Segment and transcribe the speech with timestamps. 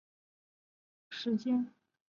[0.01, 1.71] 播映时间为。